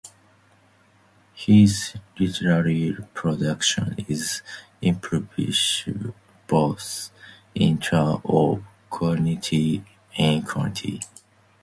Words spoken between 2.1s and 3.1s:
literary